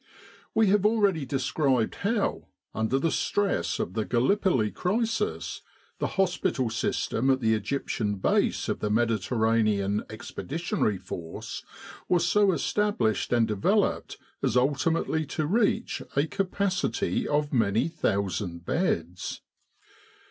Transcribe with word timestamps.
We 0.55 0.65
have 0.69 0.83
already 0.83 1.27
described 1.27 1.93
how, 1.97 2.47
under 2.73 2.97
the 2.97 3.11
stress 3.11 3.77
of 3.77 3.93
the 3.93 4.03
Gallipoli 4.03 4.71
crisis, 4.71 5.61
the 5.99 6.07
hospital 6.17 6.71
system 6.71 7.29
at 7.29 7.39
the 7.39 7.49
231 7.59 8.13
With 8.13 8.21
the 8.23 8.27
R.A.M.C. 8.27 8.39
in 8.39 8.41
Egypt 8.41 8.49
Egyptian 8.49 8.49
Base 8.49 8.67
of 8.69 8.79
the 8.79 8.89
Mediterranean 8.89 10.03
Expeditionary 10.09 10.97
Force 10.97 11.63
was 12.09 12.25
so 12.25 12.51
established 12.51 13.31
and 13.31 13.47
developed 13.47 14.17
as 14.41 14.57
ultimately 14.57 15.23
to 15.27 15.45
reach 15.45 16.01
a 16.15 16.25
capacity 16.25 17.27
of 17.27 17.53
many 17.53 17.87
thousand 17.87 18.65
beds. 18.65 19.41